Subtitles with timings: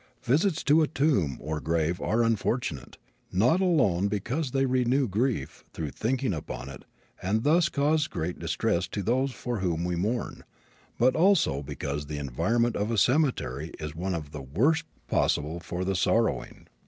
[0.23, 2.97] Visits to a tomb or grave are unfortunate,
[3.31, 6.85] not alone because they renew grief through thinking upon it
[7.21, 10.43] and thus cause great distress to those for whom we mourn,
[10.97, 15.85] but also because the environment of a cemetery is one of the worst possible for
[15.85, 16.65] the sorrowing.